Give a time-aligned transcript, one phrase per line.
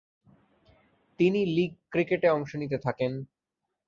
[1.19, 3.11] তিনি লীগ ক্রিকেটে অংশ নিতে থাকেন।